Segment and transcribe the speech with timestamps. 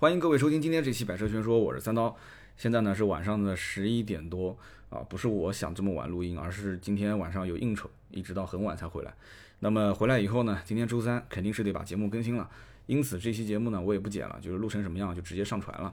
[0.00, 2.16] 欢迎各位收听今天这期《百车全说》，我是三刀。
[2.56, 4.56] 现在呢是晚上的十一点多
[4.88, 9.12] 啊，不是我想这么晚录音，而是今天晚上有应酬，一直到很晚才回来。
[9.58, 12.48] 那么回来以后呢，今天周三肯定是得把节目更新了，
[12.86, 15.92] 因此这期节目呢我也不剪了，就是录成什么样就直接上传了，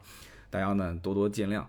[0.50, 1.66] 大家呢多多见谅。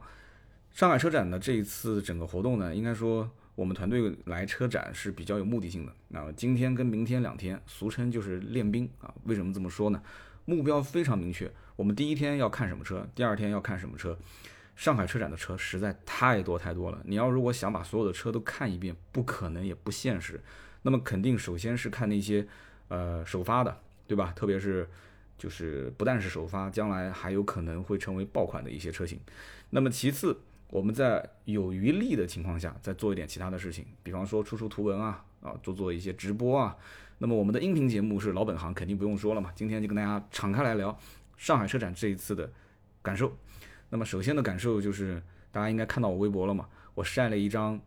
[0.73, 5.93] 上海车展的这一次整个活动呢，应该说我们团队来车展是比较有目的性的。
[6.07, 9.13] 那今天跟明天两天，俗称就是练兵啊。
[9.25, 10.01] 为什么这么说呢？
[10.49, 14.19] 目标非常明确，我们第一天要看什么车，第二天要看什么车。
[14.75, 20.41] 上海车展的车实在太多太多了，你要如果想把所有的车都看一遍，不可能也不现实。
[20.83, 22.47] 那么肯定首先是看那些
[22.89, 24.33] 呃首发的，对吧？
[24.35, 24.89] 特别是
[25.37, 29.21] 就是不但是首发，将来还有可能会成为爆款的一些车型。
[29.69, 36.75] 那么其次，我们在有余力的情况下，再做一点其他的事情，比方说出出图文啊，啊做做一些直播啊。
[37.21, 39.51] 那么我们的音频节目是老本行，肯定不用说了嘛。
[39.53, 40.97] 今天就跟大家敞开来聊
[41.37, 42.49] 上海车展这一次的
[43.03, 43.37] 感受。
[43.91, 46.69] 那么首先的感受就是，大家应该看到我微博了嘛？
[46.95, 47.81] 我晒了一张，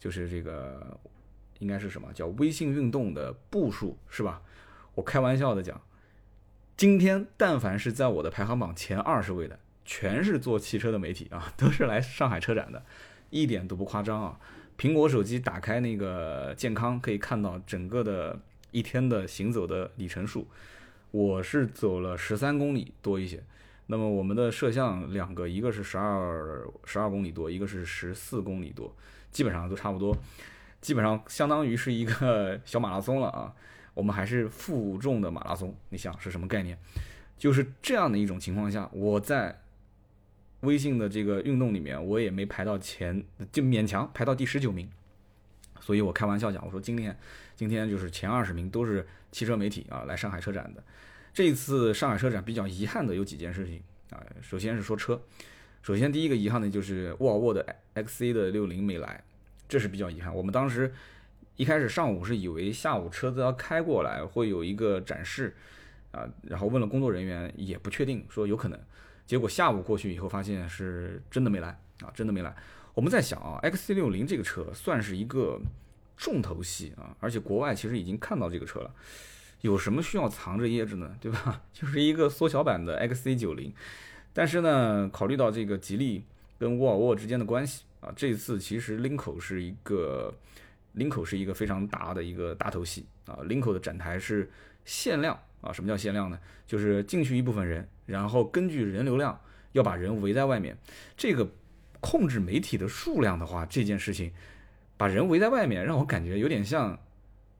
[0.00, 0.98] 就是这个
[1.60, 4.42] 应该是什么叫微信运动的步数是吧？
[4.96, 5.80] 我开玩笑的讲，
[6.76, 12.84] 今天但凡是在我的排行榜前二十位的，全是做汽车的媒体啊， 都是来上海车展的，
[13.30, 14.40] 一点都不夸张啊。
[14.76, 18.36] 苹果手机打开那个健康，可以看到整个的。
[18.74, 20.48] 一天的行走的里程数，
[21.12, 23.40] 我是走了十三公里多一些。
[23.86, 28.92] 那么我们的摄像两个，一个是十二十二公里多，一个是十四公里多，
[29.30, 30.16] 基本上都差不多，
[30.80, 33.54] 基本上相当于是一个小马拉松了啊。
[33.94, 36.76] 我们还是负重的马拉松，你想是什么概念？
[37.38, 39.60] 就是这样的一种情况下，我在
[40.62, 44.90] 微信的这个运动里面，我也没排到前，就勉强排到第十九名。
[45.84, 47.14] 所以我开玩笑讲，我说今天，
[47.54, 50.82] 今天就是前二十名都是汽车媒体啊，来上海车展的。
[51.34, 55.20] 这一次上海车展比较遗憾的有几件事情啊，首先是说车，
[55.82, 59.22] 首先第一个遗憾的就是沃尔沃的 XC 的六零没来，
[59.68, 60.34] 这是比较遗憾。
[60.34, 60.90] 我们当时
[61.56, 65.54] 一开始上午是以为下午车子要开过来会有一个展示
[66.12, 68.80] 啊，然后问了工作人员也不确定，说有可能。
[69.26, 72.56] 结果下午过去以后发现是真的没来啊，真的没来。
[72.94, 75.60] 我们在想啊，X C 六零这个车算是一个
[76.16, 78.94] 重头戏啊，而且国外其实已经看到这个车了，
[79.62, 81.16] 有什么需要藏着掖着呢？
[81.20, 81.60] 对吧？
[81.74, 83.74] 就是一个缩小版的 X C 九零，
[84.32, 86.22] 但是呢，考虑到这个吉利
[86.56, 90.32] 跟沃尔沃之间的关系啊，这次其实林口是一个
[90.92, 94.48] 林口是一个非常大的一个大头戏啊，林口的展台是
[94.84, 96.38] 限量啊，什么叫限量呢？
[96.64, 99.36] 就是进去一部分人，然后根据人流量
[99.72, 100.78] 要把人围在外面，
[101.16, 101.48] 这个。
[102.04, 104.30] 控制媒体的数量的话，这件事情
[104.98, 106.98] 把人围在外面，让我感觉有点像，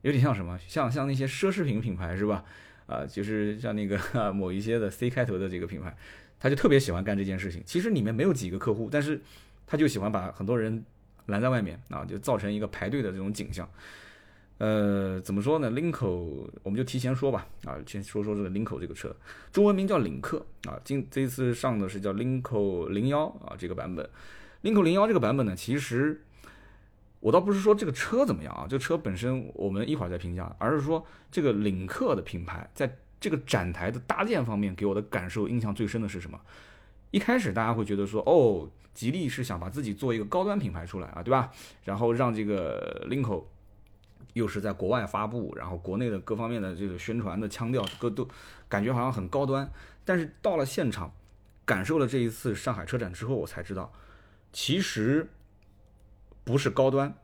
[0.02, 0.58] 有点像什么？
[0.68, 2.44] 像像那些奢侈品品牌是吧？
[2.86, 3.98] 啊，就是像那个
[4.30, 5.96] 某一些的 C 开头的这个品牌，
[6.38, 7.62] 他就特别喜欢干这件事情。
[7.64, 9.18] 其实里面没有几个客户，但是
[9.66, 10.84] 他就喜欢把很多人
[11.26, 13.66] 拦在外面啊，就造成一个排队的这种景象。
[14.58, 15.68] 呃，怎么说呢？
[15.70, 19.14] 领口我们就提前说吧，啊，先说说这个领口这个车，
[19.50, 20.78] 中文名叫领克啊。
[20.84, 24.08] 今这次上的是叫领口零幺啊，这个版本。
[24.60, 26.22] 领口零幺这个版本呢，其实
[27.18, 36.40] 我倒不是说这个车怎么样啊，这个车本身我们一会儿再评价，而是说这个领克的品牌在这个展台的搭建方面给我的感受印象最深的是什么？
[37.10, 41.50] 一开始大家会觉得说，哦，吉利是想把自己做一个高端品牌出来啊，对吧？
[41.82, 43.50] 然后让这个领口。
[44.32, 48.28] 又是在国外发布，然后国内的各方面的这个宣传的腔调，各都
[48.68, 49.70] 感觉好像很高端。
[50.04, 51.14] 但是到了现场，
[51.64, 53.92] 感受了这一次上海车展之后，我才知道，
[54.52, 55.28] 其实
[56.42, 57.14] 不是高端，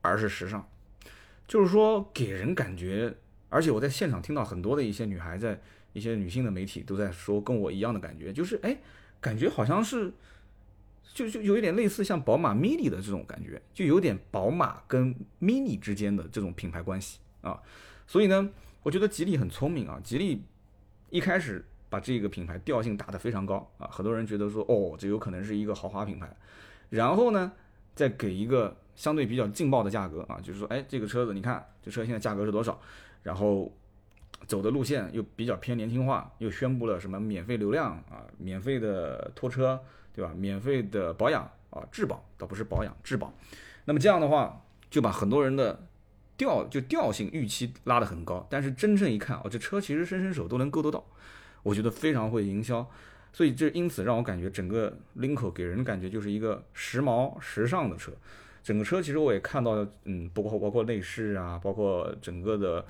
[0.00, 0.68] 而是时尚。
[1.46, 3.14] 就是说，给人感觉，
[3.48, 5.60] 而且我在现场听到很多的一些女孩在
[5.92, 8.78] 一些女性的媒体都在说，跟我一样的感觉，就是哎，
[9.20, 10.12] 感觉好像是。
[11.14, 17.62] 就就有一点类似像宝马 Mini 的这种感觉，就有点宝马跟 Mini 之间的这种品牌关系啊，
[18.06, 18.50] 所以呢，
[18.82, 20.42] 我觉得吉利很聪明啊，吉利
[21.08, 26.30] 一开始把这个品牌调性打得非常高啊，很多人觉得说哦，这有可能是一个豪华品牌，
[26.90, 27.50] 然后呢，
[27.94, 32.78] 再给一个相对比较劲爆的价格啊，就是说，哎，这个车子你看，这车现在价格是多少？
[33.22, 33.72] 然后
[34.46, 39.80] 走的路线又比较偏年轻化，又宣布了什么免费流量啊，免费的拖车。
[40.16, 40.32] 对吧？
[40.34, 43.30] 免费的保养啊，质保倒不是保养，质保。
[43.84, 45.86] 那么这样的话，就把很多人的
[46.38, 48.46] 调就调性预期拉得很高。
[48.48, 51.04] 但是真正一看，哦，这车其实伸伸手都能够得到，
[51.62, 52.88] 我觉得非常会营销。
[53.32, 58.10] 所以这因此让我感觉整个 Linko 给人的感觉就是一个时髦时尚的车。
[58.62, 62.84] 整个车其实我也看到，嗯，包括包括内饰啊，包括整个的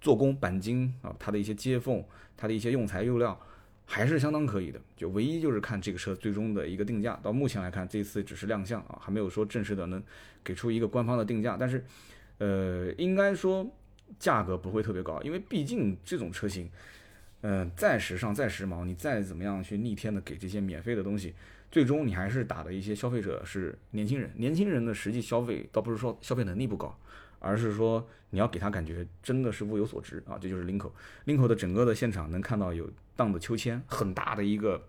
[0.00, 2.02] 做工钣金啊，它的一些接缝，
[2.36, 3.36] 它的一些用材用料。
[3.92, 4.80] 还是相当可以的。
[4.96, 10.02] 就唯一就是看这个车最终的一个定价，到目前来看，这次只是亮相啊，还没有说正式的能
[10.42, 11.58] 给出一个官方的定价。
[11.60, 11.84] 但是，
[12.38, 13.70] 呃，应该说
[14.18, 16.70] 价格不会特别高，因为毕竟这种车型，
[17.42, 21.34] 嗯，再时尚再时髦，你再怎么样去逆天的给这些免费的东西。
[21.70, 26.98] 最终你还是打的一些消费者是年轻人，年轻人的实际消费倒不是说消费能力不高，
[27.42, 30.94] 而是说你要给他感觉真的是物有所值啊，这就是林口。
[31.24, 34.88] 林口的整个的现场能看到有荡的秋千，很大的一个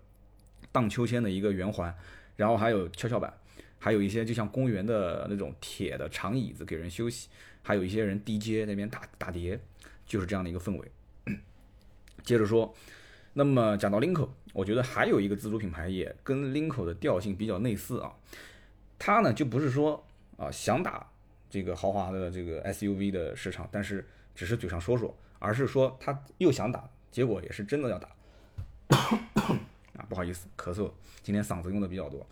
[0.70, 1.94] 荡秋千的一个圆环，
[2.36, 3.34] 然后还有跷跷板，
[3.78, 7.28] 还有一些就像公园的那种铁的长椅子给人休息，
[7.62, 9.60] 还有一些人 DJ 那边打打碟，
[10.06, 10.92] 就是这样的一个氛围。
[12.22, 12.74] 接着说。
[13.36, 18.14] 那么讲到林口，我觉得还有一个自主品牌也跟林口的调性比较类似啊，
[18.96, 20.06] 它呢就不是说
[20.36, 21.10] 啊想打
[21.54, 24.04] 这个豪华的这个 SUV 的市场，但是
[24.34, 28.08] 只是嘴上说说，而是说他又想打，结果也是真的要打。
[29.94, 30.90] 啊，不好意思，咳嗽，
[31.22, 32.26] 今天嗓子用的比较多。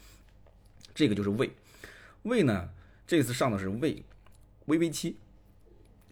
[0.93, 1.49] 这个就是魏，
[2.25, 2.69] 魏呢
[3.07, 4.03] 这次上的是魏
[4.67, 5.17] VV 七，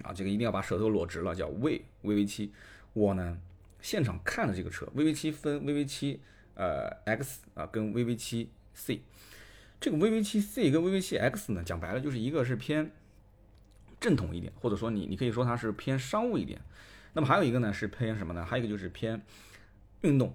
[0.05, 2.53] 啊，这个一定要把舌头裸直了，叫魏 VV 七，
[2.93, 3.37] 我呢。
[3.83, 6.21] 现场看的这个车，VV 七分 VV 七
[6.55, 9.01] 呃 X 啊跟 VV 七 C，
[9.81, 12.91] 这个 VV 七 C 跟 VV 七 X 呢，讲白了就是一个是偏
[14.01, 16.61] 正统一点，或者说你你可以说它是偏商务一点，
[17.13, 18.45] 那么还有一个呢是偏什么呢？
[18.45, 19.23] 还有一个就是偏
[20.01, 20.35] 运动。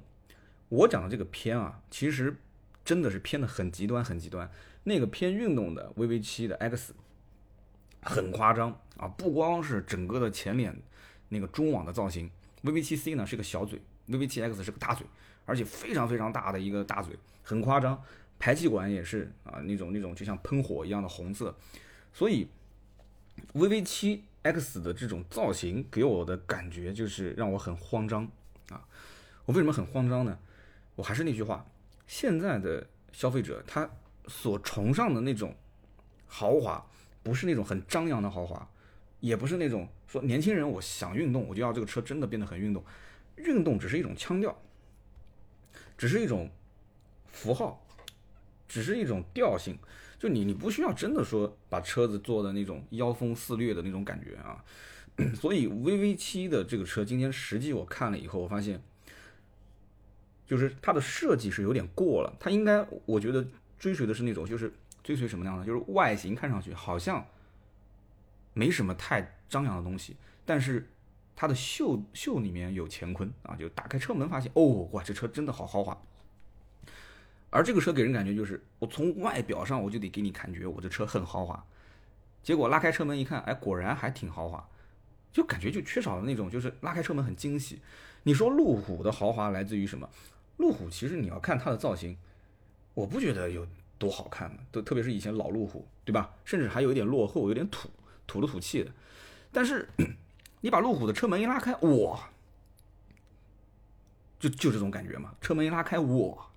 [0.70, 2.36] 我讲的这个偏啊，其实
[2.84, 4.50] 真的是偏的很极端很极端。
[4.84, 6.94] 那个偏运动的 VV 七的 X
[8.02, 10.80] 很夸张啊，不光是整个的前脸
[11.30, 12.30] 那个中网的造型。
[12.64, 15.08] ，VV 七 C 呢是个小嘴，VV 七 X 是个大嘴，
[15.46, 18.00] 而且非常非常大的一个大嘴，很夸张。
[18.38, 21.56] 排气管也是啊，那种那种就像喷火一样的红色。
[22.14, 22.48] 所以
[23.54, 28.30] VV7X 的这种造型给我的感觉就是让我很慌张
[28.70, 28.86] 啊。
[29.46, 30.38] 我为什么很慌张呢？
[30.96, 31.66] 我还是那句话，
[32.08, 33.90] 现在的消费者他
[34.28, 35.56] 所崇尚的那种
[36.28, 36.86] 豪华，
[37.24, 38.68] 不是那种很张扬的豪华。
[39.22, 42.84] 也不是那种说年轻人我想运动，我就要这个车真的变得很运动。
[43.38, 44.56] 运动只是一种腔调，
[45.98, 46.52] 只是一种
[47.32, 47.84] 符号，
[48.68, 49.78] 只是一种调性。
[50.26, 54.66] 就你你不需要真的说把车子做的那种妖风肆虐的那种感觉啊。
[55.40, 58.82] 所以 VV 七的这个车今天实际我看了以后，我发现
[60.48, 62.36] 就是它的设计是有点过了。
[62.40, 63.46] 它应该我觉得
[63.78, 64.74] 追随的是那种就是
[65.04, 67.24] 追随什么样的，就是外形看上去好像。
[68.58, 70.88] 没什么太张扬的东西，但是
[71.36, 73.54] 它的秀秀里面有乾坤啊！
[73.54, 76.02] 就打开车门发现，哦，哇，这车真的好豪华。
[77.56, 81.66] 而这个车给人感觉就是，我从外表上我就得给你感觉我这车很豪华，
[82.44, 84.68] 结果拉开车门一看，哎，果然还挺豪华，
[85.32, 87.80] 就感觉就缺少了那种就是拉开车门很惊喜。
[88.24, 90.10] 你说路虎的豪华来自于什么？
[90.58, 92.18] 路虎其实你要看它的造型，
[92.94, 93.66] 我不觉得有
[93.98, 96.34] 多好看的，都特别是以前老路虎，对吧？
[96.44, 97.90] 甚至还有一点落后，有点土。
[98.28, 98.92] 土了土气的，
[99.52, 99.88] 但是
[100.62, 102.28] 你把路虎的车门一拉开，哇，
[104.40, 105.36] 就就这种感觉嘛。
[105.40, 106.48] 车门一拉开，哇，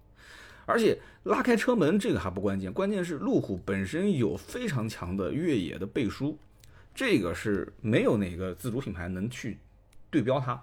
[0.68, 6.36] 而且拉开车门这个还不关键，关键是路虎本身有非常强的越野的背书，
[6.94, 9.56] 这个是没有哪个自主品牌能去
[10.10, 10.62] 对标它。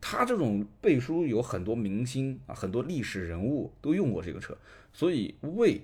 [0.00, 4.56] 它这种背书有很多明星啊，很多历史人物都用过这个车，
[4.92, 5.80] 所以为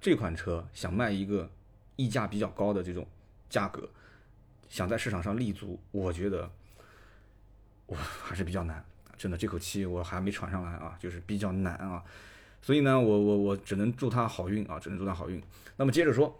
[0.00, 1.50] 这款车想卖一个
[1.96, 3.06] 溢价比较高的这种。
[3.50, 3.88] 价格
[4.68, 6.50] 想在市场上立足，我觉得
[7.86, 8.84] 我还是比较难，
[9.16, 12.02] 真的这口气我还没喘上来啊，就是比较难啊。
[12.64, 15.38] 所以呢，我我我只能祝他好运啊，只能祝他好运。
[15.76, 16.34] 那么接着说，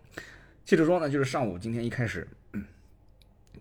[0.65, 2.27] 接着说呢，就是上午今天一开始，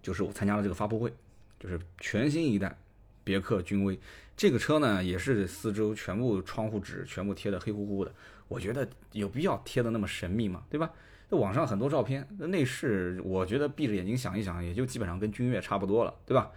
[0.01, 1.13] 就是我参加了这个发布会，
[1.59, 2.73] 就是全新一代
[3.21, 3.99] 别克君威
[4.37, 8.15] 这个车呢，也是四周全部窗户纸全部贴的黑乎乎的，
[8.47, 10.63] 我觉得有必要贴的那么神秘吗？
[10.69, 10.89] 对吧？
[11.31, 16.49] 网上很多照片，那内饰我觉得闭着眼睛想一想，也就基本上跟君越差不多了，对吧？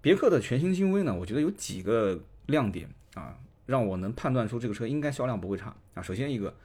[0.00, 3.36] 别克的全新君威呢，我觉得有几个亮点啊，
[3.68, 6.00] 让我能判断出这个车应该销量不会差啊。
[6.00, 6.56] 首先一个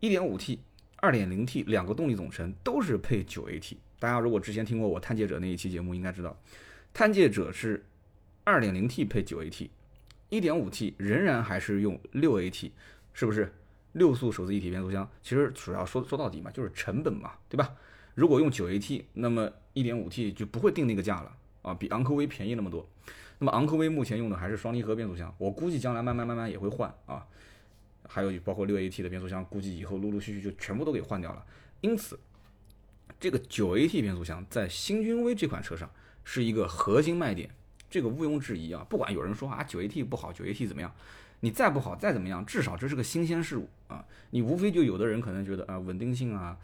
[0.00, 0.58] ，1.5T、
[1.00, 6.38] 2.0T 两个动力总成都是配 9AT，大家如果之前听过我探界者那一期节目，应该知道，
[6.92, 7.82] 探界者是
[8.44, 12.70] 2.0T 配 9AT，1.5T 仍然还是用 6AT，
[13.14, 13.50] 是不是？
[13.92, 17.74] 六速手自一体变速箱，其实主要说说到底嘛，就是成本嘛，对吧？
[18.14, 22.86] 如果用九 AT，那么一点五 T 就不会定那个价了啊，比昂科威便宜那么多。
[23.38, 27.26] 那么昂科威目前用的还是双离合变速箱，我估计将来慢慢慢慢也会换啊。
[28.10, 31.44] 还有包括六 AT 的变速箱，估计以后陆陆续续就全部都给换掉了。
[31.82, 32.18] 因此，
[33.20, 35.88] 这个九 AT 变速箱在新君威这款车上
[36.24, 37.50] 是一个核心卖点，
[37.90, 38.84] 这个毋庸置疑啊。
[38.88, 40.92] 不管有人说啊九 AT 不好，九 AT 怎么样，
[41.40, 44.04] 你再不好再怎么样，至少这是个新鲜事物啊。
[44.30, 46.58] 你无非就有的人可能觉得啊稳定性啊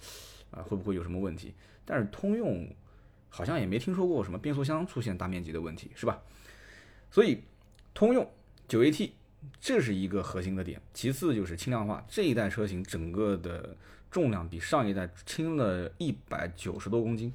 [0.51, 1.53] 啊会不会有什么问题？
[1.85, 2.67] 但是通用
[3.29, 6.23] 好像也没听说过什么变速箱出现大面积的问题，是吧？
[7.15, 7.45] 所以
[7.95, 8.29] 通用
[8.67, 9.13] 九 AT
[9.61, 13.77] 这是一个核心的点，其次就是轻量化，这一代车型整个的。
[14.11, 17.35] 重量比上一代轻了一百九十多公斤，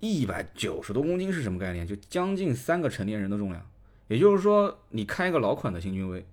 [0.00, 1.86] 一百九十多公斤是什么概念？
[1.86, 3.62] 就将近三个成年人的重量。
[4.08, 6.24] 也就是说，你开一个老款的新君威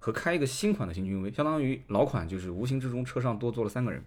[0.00, 4.02] 和开一个新款的新君威，相当于老款就是无形之中车上多坐了三个人。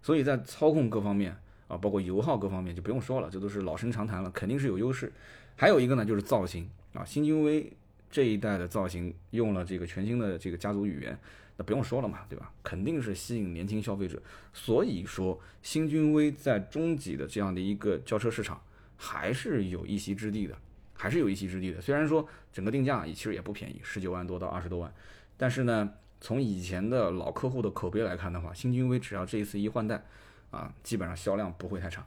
[0.00, 1.36] 所以在操控各方面
[1.68, 5.12] 啊，包括油耗各方面就不用说了，这都是老生常谈了，肯定是有优势。
[5.56, 7.72] 还有一个呢，就是造型啊，新君威
[8.10, 11.18] 这一代的造型用了这个全新的这个家族语言。
[11.58, 12.52] 那不用说了嘛，对吧？
[12.62, 14.20] 肯定是吸引年轻消费者。
[14.52, 18.60] 所以说，新君威在中级的这样的一个轿车市场
[18.98, 20.54] 还是有一席之地的，
[20.92, 21.80] 还是有一席之地的。
[21.80, 24.92] 虽然说整个定价也其实也不便宜，十九万多到二十多万，
[25.38, 30.04] 但是呢，从以前的老客户的口碑来看的话，新君威只要这一次一换代，
[30.50, 32.06] 啊，基本上销量不会太差。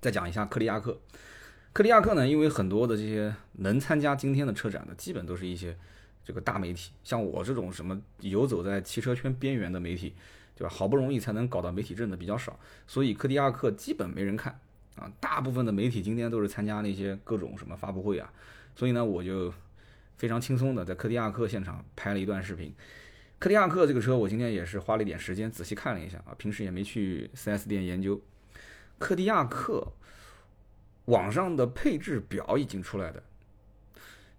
[0.00, 0.98] 再讲一下柯迪亚克，
[1.72, 5.76] 柯迪亚克呢，因为很多的这些能参加今天的车展的，基本都是一些。
[6.24, 10.12] 这个大媒体，像我这种什么游走在汽车圈边缘的媒体，
[10.54, 10.68] 对吧？
[10.68, 14.60] 好不容易才能搞到媒体证的比较少，所以柯迪亚克基本没人看
[14.96, 15.10] 啊。
[15.20, 18.30] 大部分的媒体今天都是参加那些各种什么发布会啊，
[18.76, 19.50] 所以呢，我就
[20.18, 22.74] 非常轻松的在柯迪亚克现场拍了一段视频。
[23.38, 28.20] 柯迪亚克这个车，我今天也是花了一点时间仔细看了一下啊，平时也没去 4S 店研究。
[28.98, 29.86] 柯迪亚克
[31.04, 33.22] 网上的配置表已经出来的。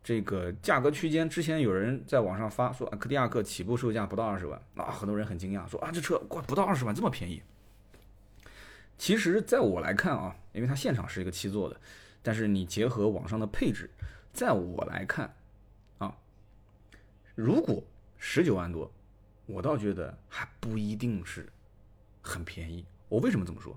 [0.03, 7.41] 这个价格区间，之前有人在网上发说，柯迪亚克起步售价不到二十万，啊，很多人很惊讶，说啊，这车过不到二十万这么便宜。
[8.97, 11.79] 其实，在我来看啊，因为它现场是一个七座的，
[12.21, 13.89] 但是你结合网上的配置，
[14.33, 15.33] 在我来看
[15.99, 16.17] 啊，
[17.35, 17.81] 如果
[18.19, 18.91] 十九万多，
[19.47, 21.49] 我倒觉得还不一定是
[22.21, 22.85] 很便宜。
[23.07, 23.75] 我为什么这么说？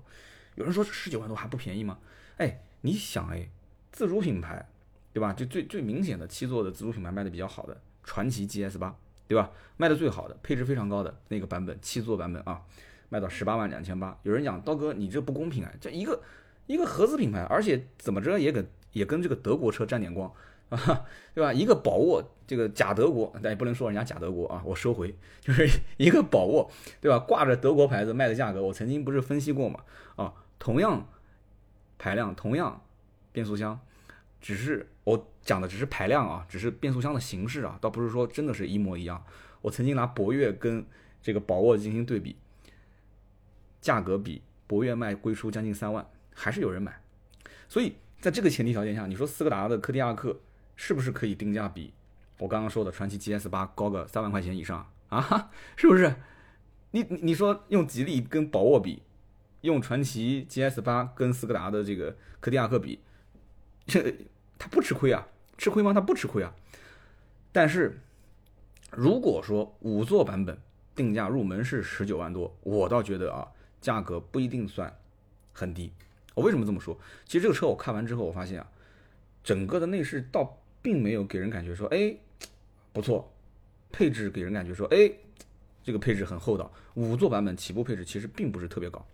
[0.53, 1.97] 有人说十九万多还不便宜吗？
[2.37, 3.49] 哎，你想哎，
[3.91, 4.69] 自主品牌。
[5.13, 5.31] 对吧？
[5.31, 8.97] 就最最明显的七座的自主品牌卖的比较好的传祺 GS 八，
[9.27, 9.51] 对吧？
[9.77, 12.63] 卖的最好的配置非常高的那个版本七座版本啊，
[13.09, 14.19] 卖到十八万两千八。
[14.23, 15.71] 有人讲刀哥，你这不公平啊！
[15.79, 16.19] 这一个
[16.65, 20.33] 一个合资品牌，而且怎么着也跟也跟这个德国车沾点光
[20.75, 21.53] 啊， 对吧？
[21.53, 27.19] 一个宝沃这个假德国，但也不能说人家假德国啊，我收回，就是一个宝沃，对吧？
[27.19, 29.79] 挂着德国牌子卖的价格，我曾经不是分析过嘛？
[30.15, 31.07] 啊，同样
[31.97, 32.81] 排量，同样
[33.31, 33.79] 变速箱。
[34.41, 39.23] 只是我讲的只是排量啊，只是变速箱的形式啊，倒不是说真的是一模一样。
[39.61, 40.85] 我曾经拿博越跟
[41.21, 42.35] 这个宝沃进行对比，
[43.79, 47.01] 价格比博越卖贵出将近三万，还是有人买。
[47.69, 50.37] 所以在这个前提条件下，你说斯柯达的柯迪亚克
[50.75, 51.93] 是不是可以定价比
[52.39, 55.51] 我刚刚说的传祺 GS 八高个三万块钱以上啊？
[55.77, 56.15] 是不是？
[56.91, 59.01] 你你说用吉利跟宝沃比，
[59.61, 62.99] 用传祺 GS 八跟斯柯达的这个柯迪亚克比，
[63.85, 64.13] 这？
[64.59, 65.27] 他不吃亏啊，
[65.57, 65.93] 吃亏吗？
[65.93, 66.53] 他不吃亏啊。
[67.51, 67.99] 但是，
[68.91, 70.57] 如果说五座版本
[70.95, 73.47] 定价入门是十九万多，我倒觉得啊，
[73.81, 74.95] 价格不一定算
[75.51, 75.91] 很低。
[76.35, 76.97] 我为什么这么说？
[77.25, 78.67] 其实这个车我看完之后，我发现啊，
[79.43, 82.15] 整个的内饰倒并没有给人感觉说，哎，
[82.91, 83.27] 不错。
[83.95, 85.11] 配置给人感觉说，哎，
[85.83, 86.71] 这个配置很厚道。
[86.95, 89.05] 五座版本起步配置其实并不是特别高，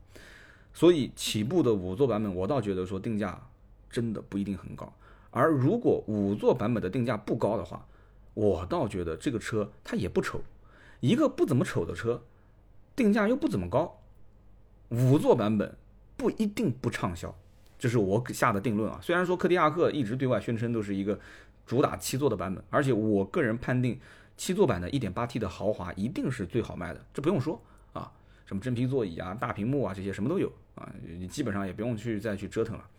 [0.74, 3.46] 所以起步的五座版本，我倒觉得说定价
[3.90, 4.94] 真的不一定很高。
[5.32, 7.86] 而如果五座版本的定价不高的话，
[8.34, 10.42] 我倒觉得这个车它也不丑。
[11.02, 12.24] 一个不怎么丑的车，
[12.96, 14.00] 定价又不怎么高，
[14.88, 15.76] 五座版本
[16.16, 17.38] 不一定不畅销，
[17.78, 18.98] 这是我下的定论啊。
[19.02, 21.20] 虽然说柯迪亚克一直对外宣称都是一个
[21.70, 24.00] 主打七座的版本，而且我个人判定
[24.36, 27.62] 七座版的 1.8T 的豪华一定是最好卖的，这不用说
[27.94, 28.12] 啊，
[28.48, 32.90] 什么真皮座椅啊、大屏幕啊这些什么都有啊，你基本上也不用去再去折腾了。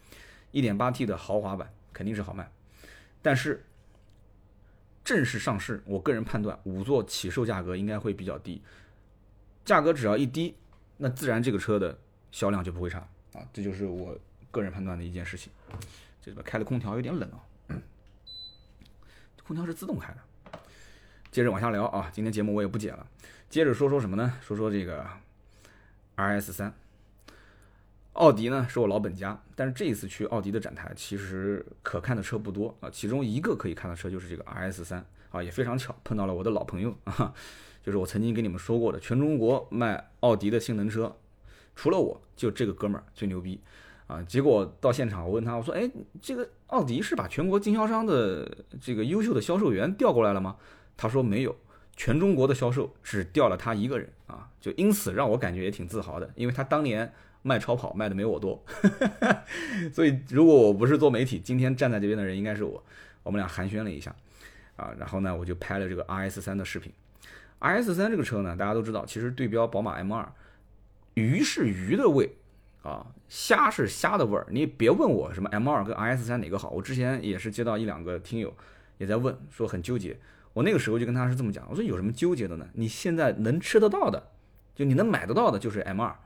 [0.53, 1.69] 1.8T 的豪华版。
[1.93, 2.49] 肯定是好卖，
[3.21, 3.67] 但是
[5.05, 8.63] 正式上市，我个人判断五座起售价格应该会比较低，
[9.65, 10.55] 价格只要一低，
[10.97, 11.99] 那自然这个车的
[12.31, 13.01] 销量就不会差
[13.35, 14.17] 啊，这就是我
[14.53, 15.53] 个人判断的一件事情。
[16.23, 17.45] 这边开的空调有点冷啊，
[19.51, 20.61] 空调是自动开的。
[21.33, 23.05] 接着往下聊啊，今天节目我也不剪了，
[23.49, 24.33] 接着说说什么呢？
[24.41, 25.05] 说说这个
[26.15, 26.73] RS 三。
[28.13, 32.89] 奥迪呢是我老本家，但是这一次去奥迪的展台，其实可看的车不多啊。
[32.93, 37.35] 其中一个可以看的车就是这个 RS 三啊，也非常巧碰到了我的老朋友啊，
[37.83, 41.17] 就是我曾经跟你们说过的，全中国卖奥迪的性能车，
[41.75, 43.61] 除了我就这个哥们儿最牛逼
[44.11, 45.89] 啊，结果到现场我问他，我说，哎，
[46.21, 48.51] 这个奥迪是把全国经销商的
[48.81, 50.57] 这个优秀的销售员调过来了吗？
[50.97, 51.55] 他说没有，
[51.97, 57.13] 全中国的销售只调了他一个人啊，就因此让我感觉也挺自豪的，因为他当年
[57.43, 58.61] 卖超跑卖的没我多，
[59.95, 62.83] 所以如果我不是做媒体，今天站在这边的人应该是我。
[63.23, 64.17] 我们俩寒暄了一下，
[64.77, 66.91] 啊，然后呢，我就拍了这个 RS 三的视频。
[67.61, 70.33] RS 三这个车呢，大家都知道，其实对标宝马 M 二，
[71.13, 72.35] 鱼是鱼的味，
[72.83, 74.47] 啊，虾是虾的味儿。
[74.51, 78.55] 你别问我什么 M 二跟 RS 三哪个好，我之前也是接到一两个听友
[78.99, 80.19] 也在问，说很纠结。
[80.53, 82.67] 我那个时候就跟他是这么讲，我说有什么纠结的呢？
[82.75, 84.31] 你现在能吃得到的，
[84.75, 86.17] 就你能买得到的，就是 M 二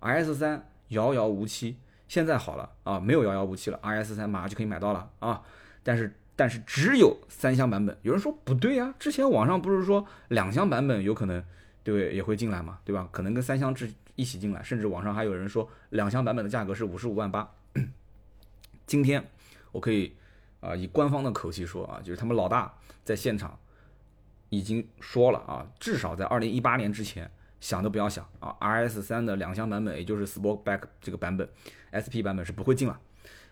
[0.00, 1.76] ，RS 三遥遥无期。
[2.08, 5.42] 现在好了啊，没有遥遥无期了，RS 三马上就可以买到了啊，
[5.82, 6.14] 但是。
[6.34, 11.44] 但是只有三厢版本，有人说不对啊，之前网上不是说两厢版本有可能
[11.84, 13.06] 对也会进来嘛，对吧？
[13.12, 17.50] 可能跟三厢制一起进来，甚至网上还有人说两厢版本的价格是五十五万八。
[18.86, 19.24] 今天
[19.70, 20.14] 我可以
[20.60, 23.58] 啊以官方的口气说啊，就是他们老大在现场
[24.50, 31.48] 已经说了啊，至少在二零一八年之前想都不要想啊，RS 三的两厢版本，也就是 Sportback 这个版本
[31.94, 33.00] ，SP 版本是不会进了。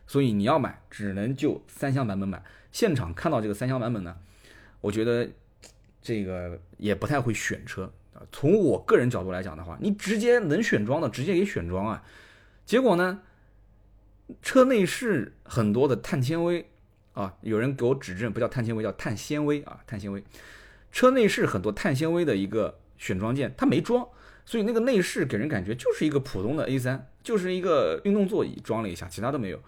[0.06, 2.42] 所以你要买，只能就三厢版本买。
[2.72, 4.16] 现场看到这个三厢版本呢，
[4.80, 5.30] 我觉得
[6.02, 7.92] 这个也不太会选车
[8.30, 12.02] 从我个人角度来讲的话，你直接能选装的直接给选装啊。
[12.64, 13.22] 结果呢，
[14.42, 16.70] 车内饰很多的碳纤维
[17.14, 20.22] 啊，有人给我指正，不叫碳纤维，叫碳纤维啊，碳纤维。
[20.92, 24.06] 车内饰很多碳纤维的一个选装件，它没装，
[24.44, 29.60] 所以那个内饰给人感觉就是一个普通的 A3，就是一个运动座椅装了一下，其他都没有。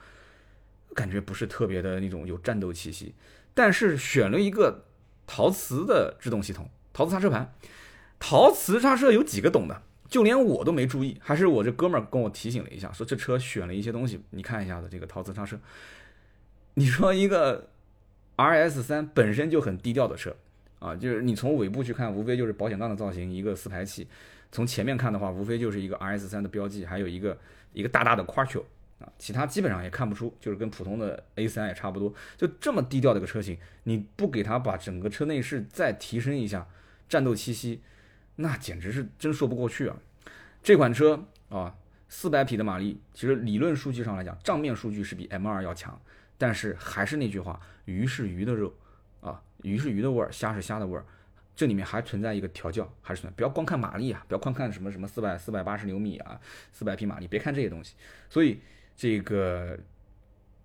[0.94, 3.14] 感觉不是特别的那种有战斗气息，
[3.54, 4.84] 但是选了一个
[5.26, 7.54] 陶瓷的制动系统，陶瓷刹车盘。
[8.24, 15.58] 陶瓷刹车有几个懂的，就连我都没注意，还是我这哥们儿跟我提醒了一下，说这车选了一些东西，你看一下子这个陶瓷刹车。
[16.74, 17.68] 你说一个
[18.38, 20.34] RS 三本身就很低调的车
[20.78, 24.06] 啊，就是你从尾部去看，无非就是保险杠的造型，一个四排气；
[24.52, 27.36] 从前面看的话，无非就是一个 RS 三的标记，还有一个
[27.72, 28.62] 一个大大的 Quattro
[29.00, 29.10] 啊。
[29.18, 36.68] 其他基本上也看不出，就是跟普通的 A3 也差不多，就这么低调的一个车型，你不给它把整个车内饰再提升一下，
[37.08, 37.82] 战斗气息，
[38.36, 39.96] 那简直是真说不过去啊！
[40.62, 41.76] 这款车啊，
[42.08, 46.00] 四百匹的马力，其实理论数据上来讲，账面数据是比 M2 要强，
[46.38, 48.74] 但是还是那句话，鱼是鱼的肉
[49.20, 51.04] 啊，鱼是鱼的味儿，虾是虾的味儿，
[51.54, 56.40] 这里面还存在一个调教，还是存在，不要光看马力啊，不要光看什么什么四百四百八十牛米啊，
[56.70, 57.94] 四百匹马力，别看这些东西，
[58.28, 58.60] 所以。
[58.94, 59.76] 这个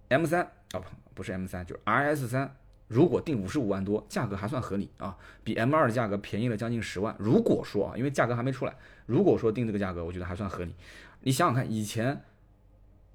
[0.10, 0.84] M 三啊不
[1.16, 2.54] 不是 M 三就是 RS 三，
[2.88, 7.16] 如果定五十五万多，价格还算合理啊，比 M 二的价格便宜了将近十万。
[7.20, 10.74] 如果说啊，因为价格还没出来，如果说定这个价格，我觉得还算合理。
[11.22, 12.24] 你想想看，以前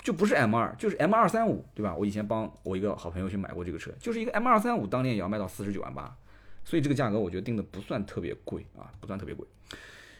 [0.01, 1.95] 就不是 M 二，就是 M 二三五，对吧？
[1.97, 6.17] 我以前帮我一个好朋友去买过这个车，就是一个 M 二三五，当年也要卖到四十九万八，
[6.65, 9.47] 所以这个价格我觉得定的不算特别贵啊，不算特别贵。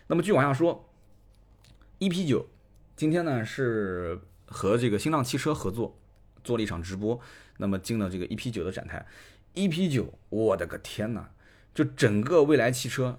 [0.07, 0.89] 那么继续往下说
[1.99, 2.47] ，EP 九，
[2.97, 4.21] 今天呢是。
[4.55, 5.99] 和这个新浪汽车合作
[6.45, 7.19] 做了一场直播，
[7.57, 9.03] 那么进了这个 EP 九的展台
[9.55, 11.29] ，EP 九，我的个天呐，
[11.75, 13.19] 就整个未来汽车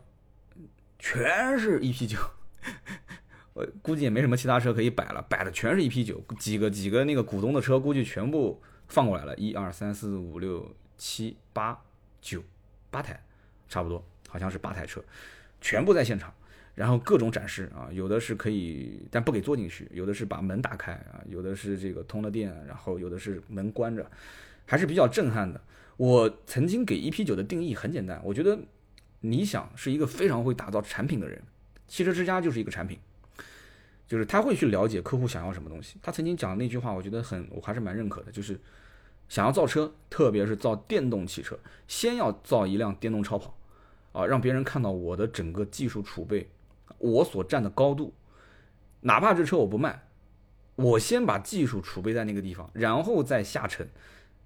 [1.00, 2.18] 全是 EP 九，
[3.54, 11.82] 我估计也没什么其他车可以摆了，摆的全是 EP 九，几个几个那个股东的车估计全部放过来了，一二三四五六七八
[12.22, 12.44] 九
[12.90, 13.24] 八台，
[13.68, 15.04] 差不多好像是八台车，
[15.62, 16.34] 全部在现场。
[16.76, 24.10] 然后各种展示啊，有的是可以，但不给坐进去；有的是把门打开啊，有的是这个通了电，然后有的是门关着，
[24.66, 25.62] 还是比较震撼的。
[25.98, 28.60] 我曾经给 EP 九的定义很简单，我觉得
[29.22, 31.42] 你想是一个非常会打造产品的人，
[31.88, 33.00] 汽车之家就是一个产品，
[34.08, 35.98] 就是他会去了解客户想要什么东西。
[36.02, 38.60] 他曾经讲的那句话，我觉得很，我还是蛮认可的，就是
[39.30, 43.56] 想要造车，特别是造电动汽车，先要造一辆电动超跑
[44.12, 46.50] 啊，让别人看到我的整个技术储备。
[47.00, 48.14] 我所站的高度，
[49.02, 50.08] 哪怕这车我不卖，
[50.76, 53.90] 我先把技术储备在那个地方，然后再下沉，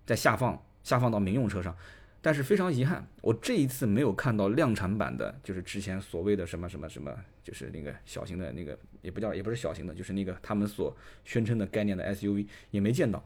[0.06, 1.76] 再下放，下放到民用车上。
[2.22, 13.24] 但是非常遗憾，我这一次没有看到量产版的，就是之前所谓的什么什么什么，就是那个小型的那个，也不叫，也不是小型的，就是那个他们所宣称的概念的 SUV 也没见到。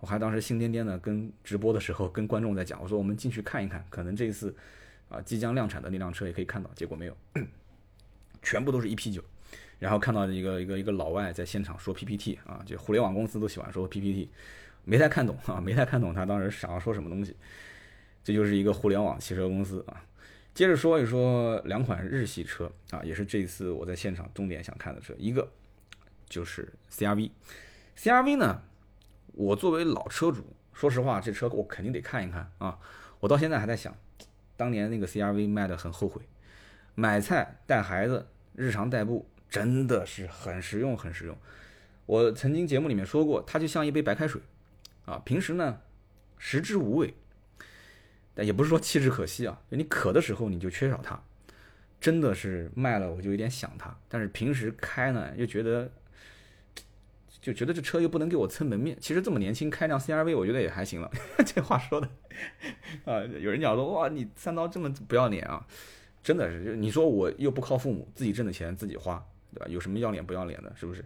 [0.00, 4.54] 我还当时心颠颠的跟直播的时候跟观众在讲，我说我们进去看一看，可能这一次
[5.08, 7.16] 啊即将量产的那辆车也可以看到，结果没有。
[8.42, 9.22] 全部都是一 P 九，
[9.78, 14.28] 然后看到一个一个一个老外在现场说 PPT 啊，就互联网公司都喜欢说 PPT，
[14.84, 17.36] 没太看懂啊，没太看懂他当时想要说什么东西。
[18.22, 20.02] 这就是一个互联网汽车公司啊。
[20.54, 25.50] 接着说一说两款日系车啊，也是这次我在现场重点想看的车，一个
[26.28, 28.62] 就是 CRV，CRV 呢，
[29.32, 32.78] 我作为老车主，说实话，这车我肯定得看一看啊。
[33.20, 33.96] 我到现在还在想，
[34.56, 36.22] 当年那个 CRV 卖的很后悔，
[36.94, 41.36] 买菜带孩子、日常代步真的是很实用，很实用。
[42.06, 44.40] 我曾经节目里面说过，它就像一杯白开水
[45.04, 45.80] 啊，平时呢
[46.38, 47.14] 食之无味，
[48.34, 51.20] 但也不是说弃之可惜啊，就你渴的时候你就缺少它。
[52.00, 55.90] 真的是卖了我就有点想它，但是平时开呢又觉得，
[57.40, 58.94] 就觉得这车又不能给我蹭门面。
[59.00, 61.10] 其实这么年轻开辆 CRV，我觉得也还行了。
[61.46, 62.06] 这话说的
[63.06, 65.66] 啊，有人讲说哇，你三刀这么不要脸啊！
[66.22, 69.66] 真的是，你说我又不靠父母，自己挣的钱自己花，对吧？
[69.70, 71.02] 有什么要脸不要脸的，是不是？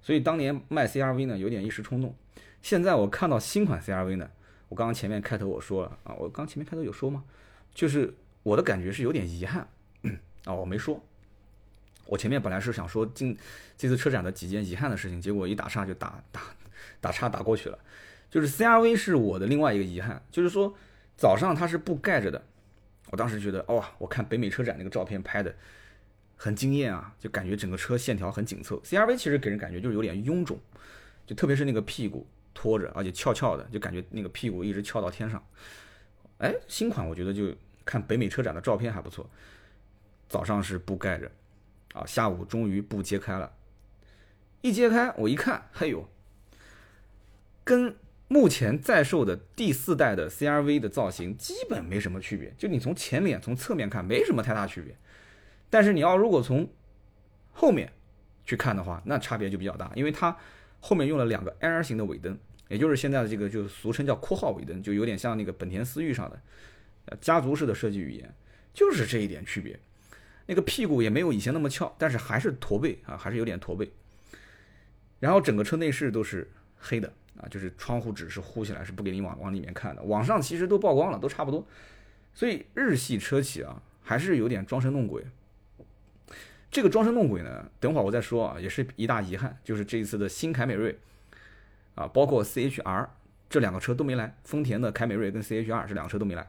[0.00, 2.14] 所以当年卖 CRV 呢，有点一时冲动。
[2.62, 4.30] 现在我看到新款 CRV 呢，
[4.68, 7.24] 我刚刚前面开头我说了啊，我刚前面开头有说吗？
[7.74, 9.68] 就是我的感觉是有点遗憾。
[10.44, 11.02] 啊，我没说。
[12.06, 13.36] 我前面本来是想说进
[13.76, 16.40] 这次车展的几件遗憾的事情，结果一打岔就打打
[17.00, 17.78] 打岔打过去了。
[18.30, 20.74] 就是 CRV 是我的另外一个遗憾，就是说
[21.16, 22.42] 早上它是不盖着的。
[23.10, 25.54] 我当时觉得，哇，我看北美车展那个照片拍的
[26.36, 28.80] 很惊艳啊，就感觉整个车线条很紧凑。
[28.82, 30.58] CRV 其实给人感觉就是有点臃肿，
[31.26, 35.46] 就特别是那个屁股拖着，而且翘翘的，就感觉那个屁股一直翘到天上。
[36.38, 39.28] 哎，新款我觉得就看北美车展的照片还不错。
[40.28, 41.30] 早上是布盖着，
[41.92, 43.52] 啊，下午终于布揭开了，
[44.60, 46.08] 一揭开我一看，嘿呦，
[47.62, 47.94] 跟
[48.26, 54.96] 目前在售的第四代的 CRV 的造型基本没什么区别，就你从前脸从侧面看没什么太大区别，
[55.70, 56.68] 但是你要如果从
[57.52, 57.92] 后面
[58.44, 60.36] 去看的话，那差别就比较大，因为它
[60.80, 62.36] 后面用了两个 L 型的尾灯，
[62.68, 68.34] 也就是现在的这个就俗称叫括号尾灯，就有点像那个本田思域上的家族式的设计语言，
[68.74, 69.78] 就是这一点区别。
[70.46, 73.90] 那个屁股也没有以前那么翘，但是还是驼背啊，还是有点驼背。
[75.18, 76.48] 然后整个车内饰都是
[76.78, 80.02] 黑的啊，就是窗户纸是糊起来，是不给你往往里面看的。
[80.02, 81.66] 网上其实都曝光了，都差不多。
[82.34, 85.24] 所以日系车企啊，还是有点装神弄鬼。
[86.70, 90.98] 这个装神弄鬼呢，等会儿我再说啊，也是一大遗憾，就是这一次的新凯美瑞
[91.96, 93.08] 啊，包括 CHR
[93.50, 96.48] 这两个车都没来，丰田的凯美瑞跟 CHR 这两个车都没来，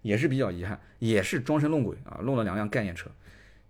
[0.00, 3.10] 也是比较遗憾，也是装神弄鬼啊，弄了两辆概念车。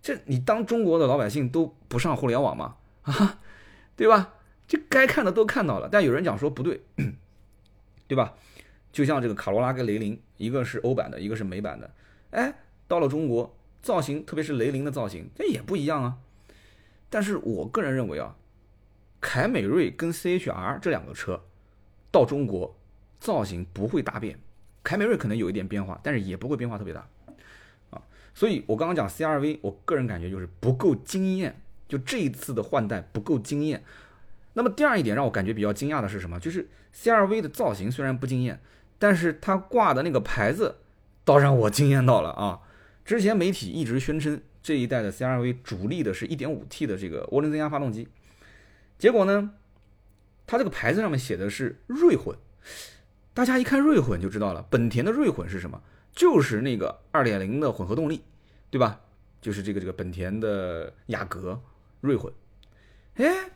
[0.01, 2.77] 这你当中国的老百姓都不上互联网吗？
[3.01, 3.39] 啊，
[3.97, 4.33] 对吧？
[4.67, 6.81] 这该看的都看到了，但有人讲说不对，
[8.07, 8.33] 对吧？
[8.91, 11.91] 就像这个卡罗拉跟雷凌，一个是欧版的，一个是美版的，
[12.31, 12.53] 哎，
[12.87, 16.17] 到了中国造型，特别是雷凌的造型，这也不一样啊。
[17.09, 18.35] 但是我个人认为啊，
[19.27, 21.41] 凯美瑞跟 CHR 这两个车
[22.11, 22.77] 到中国
[23.19, 24.37] 造型不会大变，
[24.83, 27.07] 凯美瑞可能有一点变化，但是也不会变化特别大
[27.89, 27.99] 啊。
[28.35, 33.83] 所以，我刚刚讲 CRV，我个人感觉就是不够惊艳，就这一次的换代不够惊艳。
[34.53, 36.39] 那么第二一点让我感觉比较惊讶的是什么？
[36.39, 38.61] 就是 CRV 的造型虽然不惊艳，
[38.99, 40.75] 但是它挂的那个牌子
[41.23, 42.59] 倒让我惊艳到了啊！
[43.03, 48.07] 之前媒体一直宣称这一代的 CRV 主力的是一点五 T 的这个涡轮增压发动机，
[48.97, 49.51] 结果呢，
[50.47, 52.37] 它这个牌子上面写的是锐混，
[53.33, 55.81] 大家一看锐混就知道了，本田的锐混是什么？
[56.13, 58.23] 就是那个二点零的混合动力，
[58.69, 59.01] 对吧？
[59.41, 61.61] 就是这个这个本田的雅阁
[62.01, 62.33] 锐混。
[63.15, 63.51] 哎，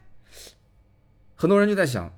[1.35, 2.13] 很多人就在想，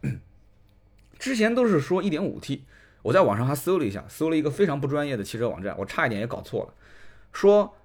[1.20, 2.66] 之前都是说一点五 T，
[3.04, 6.74] 我在网上还搜了一下，搜了一个非常不专业的汽车网站，我差一点也搞错了，
[7.32, 7.78] 说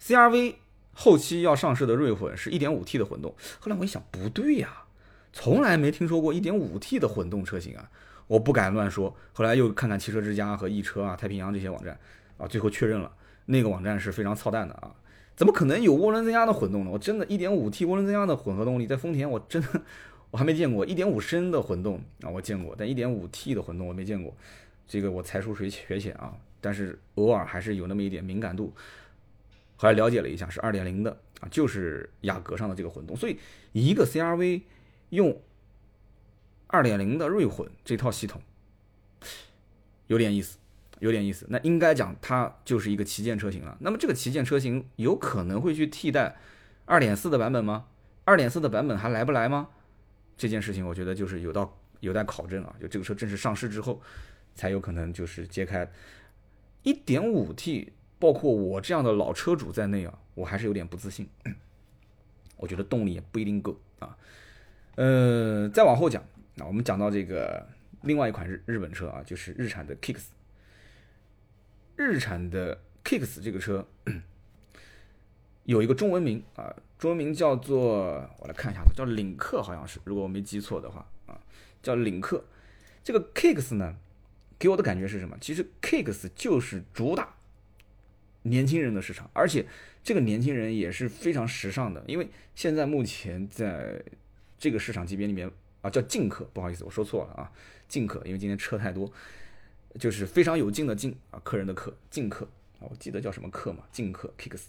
[0.00, 0.56] CRV
[0.94, 3.34] 后期要上市的锐混是一点五 T 的混动。
[3.60, 4.84] 后来我一想，不对呀，
[5.32, 7.90] 从来没听说过一点五 T 的混动车型啊。
[8.26, 11.98] 我不敢乱说，后来又看看汽车之家和易车啊、太平洋这些网站，
[12.38, 13.12] 啊，最后确认了
[13.44, 14.94] 那个网站是非常操蛋的啊！
[15.36, 16.90] 怎么可能有涡轮增压的混动呢？
[16.90, 19.68] 我真的 1.5T 涡轮增压的混合动力在丰田，我真的
[20.30, 24.34] 我还没见过1.5升的混动啊，我见过，但 1.5T 的混动我没见过，
[24.88, 28.72] 这个我才疏学学浅啊，但是偶尔还是有那么一点敏感度。
[29.76, 33.38] 后来了解了一下，是2.0的啊，就是雅阁上的这个混动，所以
[33.72, 34.62] 一个 CRV
[35.10, 35.40] 用。
[36.66, 38.42] 二点零的锐混这套系统
[40.08, 40.58] 有点意思，
[40.98, 41.46] 有点意思。
[41.48, 43.76] 那应该讲它就是一个旗舰车型了。
[43.80, 46.34] 那么这个旗舰车型有可能会去替代
[46.84, 47.86] 二点四的版本吗？
[48.24, 49.68] 二点四的版本还来不来吗？
[50.36, 52.74] 这件事情我觉得就是有到有待考证啊。
[52.80, 54.02] 就这个车正式上市之后，
[54.56, 55.88] 才有可能就是揭开。
[56.82, 57.92] 一点五 T，
[58.24, 61.28] 包括我这样的老车主在内啊，我还是有点不自信。
[62.56, 64.16] 我觉得动力也不一定够啊。
[64.94, 66.24] 呃，再往后讲。
[66.54, 67.68] 那我们讲到这个
[68.00, 70.28] 另外一款日日本车啊，就是日产的 Kicks。
[71.96, 73.86] 日产的 Kicks 这个车
[75.64, 81.38] 有一个中文名啊，中文名叫做我来看一下，叫领克，好像是，如果我没记错的话啊，
[81.82, 82.42] 叫领克。
[83.02, 83.96] 这个 Kicks 呢，
[84.58, 85.36] 给我的感觉是什么？
[85.42, 87.33] 其实 Kicks 就是主打
[88.44, 89.66] 年轻人的市场，而且
[90.02, 94.02] 这个年轻人也是非常时尚的，因为现在目前在
[94.58, 95.50] 这个市场级别里面
[95.82, 97.50] 啊，叫劲客，不好意思，我说错了啊，
[97.88, 99.10] 劲客，因为今天车太多，
[99.98, 102.46] 就是非常有劲的劲啊，客人的客，劲客
[102.80, 104.64] 啊，我记得叫什么客嘛，劲客 Kicks。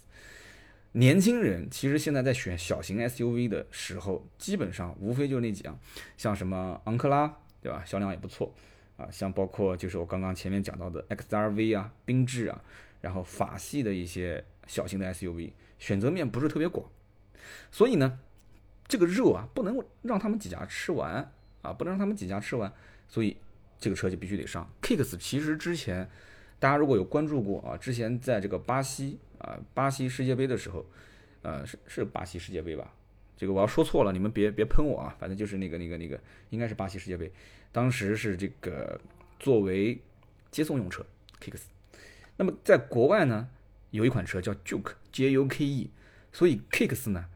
[0.92, 5.78] 年轻人其实现在在选小型 SUV 的时候，基本上无非就那几样，
[6.16, 7.84] 像什么昂克拉，对吧？
[7.84, 8.54] 销量也不错
[8.96, 12.64] 啊，像包括就是我刚刚前面讲到的 XRV 啊、缤智啊。
[13.00, 16.88] 然后法系的一些小型的 SUV 选择面不是特别广，
[17.70, 18.18] 所以呢，
[18.88, 21.32] 这个肉啊不能让他们几家吃完
[21.62, 22.72] 啊，不能让他们几家吃完，
[23.08, 23.36] 所以
[23.78, 24.68] 这个车就必须得上。
[24.82, 26.08] Kicks 其实之前
[26.58, 30.84] 大家如果有关注过啊，之前在这个巴西啊巴西世界杯的时候，
[31.42, 32.92] 呃是是巴西世界杯吧？
[33.36, 37.30] 这个我要说错了，你们别别喷我啊，反正就是那个那个那个应该是巴西世界杯，
[37.70, 38.98] 当时是这个
[39.38, 40.00] 作为
[40.50, 41.04] 接送用车
[41.38, 41.60] Kicks。
[42.36, 43.48] 那么在国外呢，
[43.90, 45.90] 有一款车叫 Juke，J U K E，
[46.32, 47.26] 所以 Kicks 呢，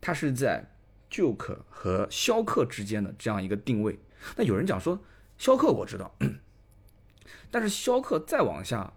[0.00, 0.64] 它是在
[1.10, 3.98] Juke 和逍客之间的这样一个定位。
[4.36, 5.00] 那有人讲说，
[5.36, 6.16] 逍客我知道，
[7.50, 8.94] 但是逍客再往下，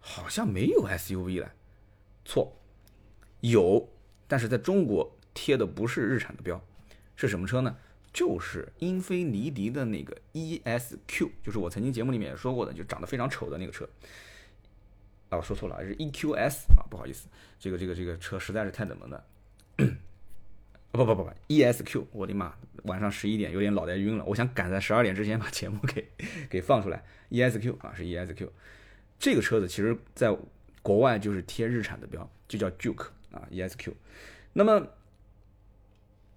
[0.00, 1.52] 好像没有 SUV 了。
[2.24, 2.60] 错，
[3.40, 3.88] 有，
[4.26, 6.60] 但是在中国贴的不是日产的标，
[7.16, 7.76] 是什么车呢？
[8.12, 13.88] 就是英菲尼迪的那个 ESQ，就是我曾经节目里面也说过的，就长得非常丑的那个车。
[15.28, 19.24] 啊，我说错了，是 EQS 啊，不好意思，这个这个这个车实在是太冷门了。
[20.90, 26.08] 不不不不，ESQ，我的妈，晚上十一点有点脑袋晕了，我想赶在十二点之前把节目给
[26.48, 27.04] 给放出来。
[27.30, 28.48] ESQ 啊，是 ESQ，
[29.18, 30.34] 这个车子其实在
[30.80, 33.92] 国外就是贴日产的标，就叫 Juke 啊，ESQ。
[34.54, 34.88] 那么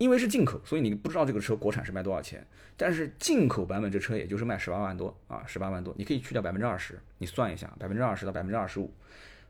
[0.02, 2.44] 因为是进口，所以你不知道这个车国产是卖多少钱。
[2.76, 8.92] 但是进口版本这车也就是卖十八万多啊，十八万多，你可以去掉百分之二十，你算一下，百分之二十到百分之二十五。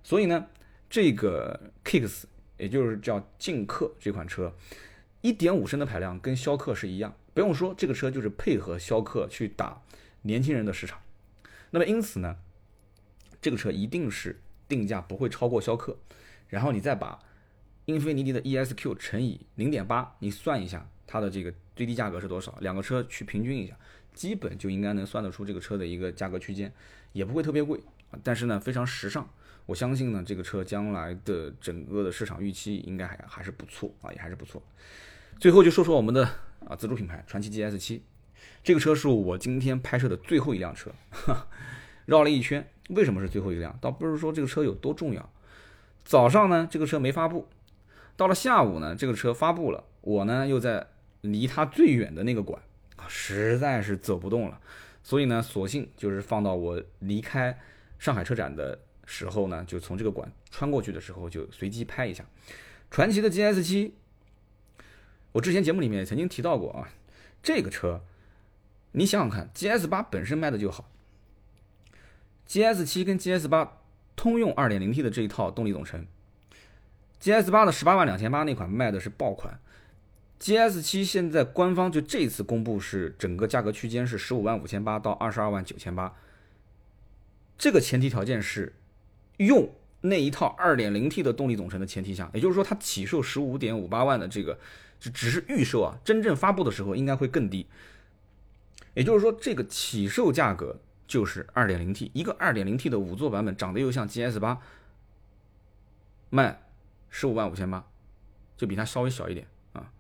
[0.03, 0.45] 所以呢，
[0.89, 2.23] 这个 Kicks
[2.57, 4.53] 也就是叫劲客这款车，
[5.21, 9.81] 一点五升的排量跟逍客是一样，不用说，这个车就是配合逍客去打
[10.23, 10.99] 年轻人的市场。
[11.69, 12.35] 那么因此呢，
[13.41, 15.97] 这个车一定是定价不会超过逍客，
[16.49, 17.17] 然后你再把。
[17.93, 22.57] 英菲尼迪的 ESQ 乘以零点八，你算一下它的这个最低价格是多少？
[22.61, 23.77] 两个车去平均一下，
[24.13, 26.71] 基本就应该能算得出这个车的一个价格区间，
[27.11, 27.79] 也不会特别贵。
[28.23, 29.29] 但是呢，非常时尚，
[29.65, 34.61] 我相信呢，这个车将来的整个的市场预期应该还还是不错啊，也还是不错。
[35.39, 36.23] 最后就说说我们的
[36.67, 38.03] 啊自主品牌传祺 GS 七，
[38.63, 40.91] 这个车是我今天拍摄的最后一辆车，
[42.05, 43.77] 绕了一圈，为什么是最后一辆？
[43.81, 45.29] 倒不是说这个车有多重要，
[46.05, 47.47] 早上呢这个车没发布。
[48.21, 50.85] 到了下午呢，这个车发布了，我呢又在
[51.21, 52.61] 离它最远的那个馆
[52.95, 54.61] 啊，实在是走不动了，
[55.01, 57.59] 所以呢，索性就是放到我离开
[57.97, 62.23] 上海车展的时候呢，就从这个馆穿过去的时候就随机拍一下。
[62.91, 63.95] 传奇的 GS 七，
[65.31, 66.89] 我之前节目里面也曾经提到过啊，
[67.41, 68.03] 这个车，
[68.91, 70.87] 你想想看，GS 八本身卖的就好
[72.47, 73.79] ，GS 七跟 GS 八
[74.15, 76.05] 通用 2.0T 的这一套动力总成。
[77.21, 79.59] G S 八的十八万两千八那款卖的是爆款
[80.39, 86.15] ，G S 七现在官方就这次公布是整个价格区间是十五万五千八到二十二万九千八，
[87.59, 88.73] 这个前提条件是
[89.37, 94.57] 用那一套二点零 T 的动力总成的前提下，也就是说它起售十五点五八万的这个
[94.99, 97.67] 只只是预售啊，真正发布的时候应该会更低，
[98.95, 104.59] 也就是说这个起售价格就是二点零 T 一个二点零 T 的五座版本长得又像 G S 八
[106.31, 106.63] 卖。
[107.11, 107.85] 十五万五千八，
[108.57, 109.93] 就比它稍微小一点啊。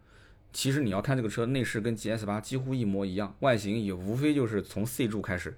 [0.51, 5.55] 其实你要看这个车内饰跟 GS 八几乎一模一样，外形也无非就是从 C 柱开始，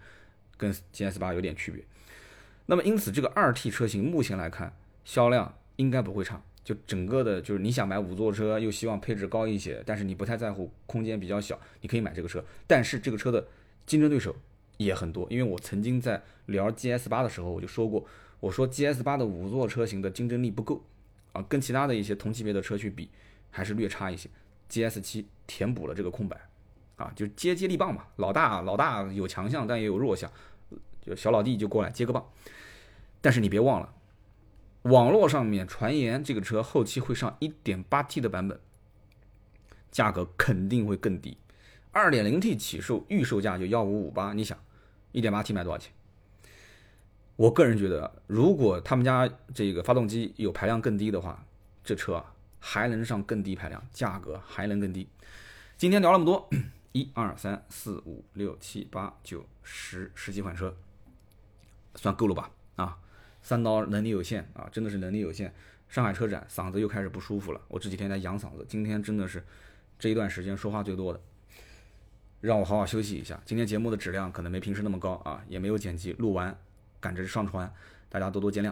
[0.57, 1.85] 跟 GS 八有点区别。
[2.65, 6.41] 那么因此这个二 T 车型目前来看销量应该不会差。
[6.63, 12.41] 就整个的，就是你想买五座车又希望配置高一些，但是你不太在乎空间比较小，你可以买这个车。
[12.65, 13.45] 但是这个车的
[13.85, 14.33] 竞争对手
[14.77, 18.07] 也很多，因为我曾经在聊 GS 八的时候我就说过，
[18.39, 20.81] 我说 GS 八的五座车型的竞争力不够。
[21.33, 23.09] 啊，跟其他的一些同级别的车去比，
[23.51, 24.29] 还是略差一些。
[24.69, 26.39] GS 七填补了这个空白，
[26.95, 30.31] 啊，就接接力棒嘛，老大老大有强项，但也有弱项，
[31.01, 32.25] 就小老弟就过来接个棒。
[33.21, 33.93] 但是你别忘了，
[34.83, 38.59] 网络上面传言这个车后期会上 1.8T 的版本，
[39.91, 41.37] 价格肯定会更低。
[41.93, 44.57] 2.0T 起售预售价就幺五五八，你想
[45.13, 45.93] ，1.8T 卖多少钱？
[47.35, 51.43] 我个人觉得，如果他们家这个发动机有排量更低的话，
[51.83, 52.23] 这车
[52.59, 55.07] 还能上更低排量，价格还能更低。
[55.75, 56.47] 今天聊那么多，
[56.91, 60.75] 一二三四五六七八九十十几款车，
[61.95, 62.51] 算够了吧？
[62.75, 62.97] 啊，
[63.41, 65.53] 三刀能力有限啊，真的是能力有限。
[65.89, 67.59] 上海车展，嗓子又开始不舒服了。
[67.67, 69.43] 我这几天在养嗓子，今天真的是
[69.97, 71.19] 这一段时间说话最多的，
[72.41, 73.41] 让我好好休息一下。
[73.43, 76.55] 今天节目的质量可能没平时那么高啊，也没有剪辑，录完
[77.03, 77.69] 赶着上传，
[78.07, 78.69] 大家多多见谅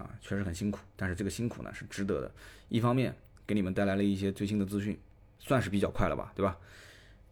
[0.00, 0.80] 啊，确实很辛苦。
[0.96, 2.32] 但是这个辛苦呢是值得的，
[2.70, 3.14] 一方面
[3.46, 4.98] 给你们带来了一些最新的资讯，
[5.38, 6.56] 算是比较快了吧，对吧？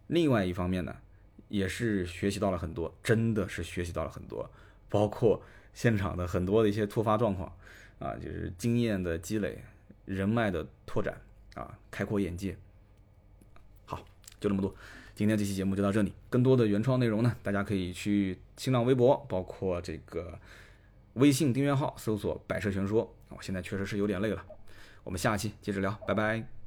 [0.09, 0.95] 另外一方面呢，
[1.49, 4.51] 也是学习到了很多，真的是学习到了很多，
[4.91, 7.51] 包括现场的很多的一些突发状况。
[7.99, 9.63] 啊，就是经验的积累，
[10.05, 11.17] 人脉的拓展，
[11.55, 12.57] 啊，开阔眼界。
[13.85, 14.05] 好，
[14.41, 14.75] 就这么多。
[15.23, 16.13] 今天这期节目就到这里。
[16.29, 20.37] 更多的原创内容呢，大家可以去新浪微博，包括这个
[21.13, 23.15] 微信订阅号搜索“百车全说”。
[23.31, 24.45] 我现在确实是有点累了，
[25.05, 26.62] 我们下期接着聊，拜拜。